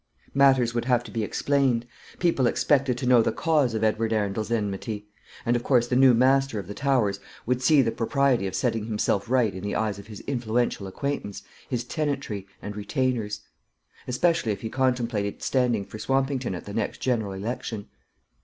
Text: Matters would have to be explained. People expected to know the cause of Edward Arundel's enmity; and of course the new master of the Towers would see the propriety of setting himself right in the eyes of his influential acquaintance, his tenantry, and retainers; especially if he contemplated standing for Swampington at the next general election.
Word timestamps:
Matters 0.33 0.73
would 0.73 0.85
have 0.85 1.03
to 1.03 1.11
be 1.11 1.23
explained. 1.23 1.85
People 2.17 2.47
expected 2.47 2.97
to 2.97 3.05
know 3.05 3.21
the 3.21 3.31
cause 3.31 3.75
of 3.75 3.83
Edward 3.83 4.11
Arundel's 4.11 4.49
enmity; 4.49 5.07
and 5.45 5.55
of 5.55 5.61
course 5.63 5.85
the 5.87 5.95
new 5.95 6.15
master 6.15 6.57
of 6.57 6.65
the 6.65 6.73
Towers 6.73 7.19
would 7.45 7.61
see 7.61 7.83
the 7.83 7.91
propriety 7.91 8.47
of 8.47 8.55
setting 8.55 8.85
himself 8.85 9.29
right 9.29 9.53
in 9.53 9.61
the 9.63 9.75
eyes 9.75 9.99
of 9.99 10.07
his 10.07 10.21
influential 10.21 10.87
acquaintance, 10.87 11.43
his 11.69 11.83
tenantry, 11.83 12.47
and 12.63 12.75
retainers; 12.75 13.41
especially 14.07 14.51
if 14.51 14.61
he 14.61 14.71
contemplated 14.71 15.43
standing 15.43 15.85
for 15.85 15.99
Swampington 15.99 16.55
at 16.55 16.65
the 16.65 16.73
next 16.73 16.97
general 16.99 17.33
election. 17.33 17.87